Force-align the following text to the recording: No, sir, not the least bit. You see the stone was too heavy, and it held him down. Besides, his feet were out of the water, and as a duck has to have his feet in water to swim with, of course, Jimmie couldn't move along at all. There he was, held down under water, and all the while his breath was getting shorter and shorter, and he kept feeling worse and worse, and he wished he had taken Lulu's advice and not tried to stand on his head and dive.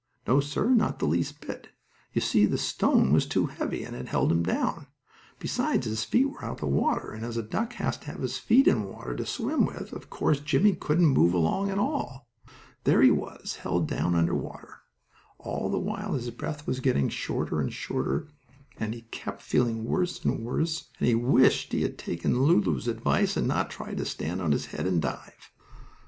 No, 0.25 0.39
sir, 0.39 0.71
not 0.71 0.97
the 0.97 1.05
least 1.05 1.41
bit. 1.45 1.69
You 2.11 2.21
see 2.21 2.47
the 2.47 2.57
stone 2.57 3.13
was 3.13 3.27
too 3.27 3.45
heavy, 3.45 3.83
and 3.83 3.95
it 3.95 4.07
held 4.07 4.31
him 4.31 4.41
down. 4.41 4.87
Besides, 5.37 5.85
his 5.85 6.03
feet 6.05 6.25
were 6.25 6.43
out 6.43 6.53
of 6.53 6.59
the 6.61 6.65
water, 6.65 7.11
and 7.11 7.23
as 7.23 7.37
a 7.37 7.43
duck 7.43 7.73
has 7.73 7.97
to 7.99 8.05
have 8.07 8.21
his 8.23 8.39
feet 8.39 8.67
in 8.67 8.85
water 8.85 9.15
to 9.15 9.27
swim 9.27 9.63
with, 9.63 9.93
of 9.93 10.09
course, 10.09 10.39
Jimmie 10.39 10.73
couldn't 10.73 11.05
move 11.05 11.35
along 11.35 11.69
at 11.69 11.77
all. 11.77 12.27
There 12.83 13.03
he 13.03 13.11
was, 13.11 13.57
held 13.57 13.87
down 13.87 14.15
under 14.15 14.33
water, 14.33 14.69
and 15.37 15.47
all 15.47 15.69
the 15.69 15.77
while 15.77 16.13
his 16.15 16.31
breath 16.31 16.65
was 16.65 16.79
getting 16.79 17.07
shorter 17.07 17.61
and 17.61 17.71
shorter, 17.71 18.27
and 18.79 18.95
he 18.95 19.01
kept 19.01 19.43
feeling 19.43 19.85
worse 19.85 20.25
and 20.25 20.43
worse, 20.43 20.89
and 20.97 21.07
he 21.09 21.13
wished 21.13 21.73
he 21.73 21.83
had 21.83 21.99
taken 21.99 22.41
Lulu's 22.41 22.87
advice 22.87 23.37
and 23.37 23.47
not 23.47 23.69
tried 23.69 23.97
to 23.97 24.05
stand 24.05 24.41
on 24.41 24.51
his 24.51 24.65
head 24.65 24.87
and 24.87 24.99
dive. 24.99 25.51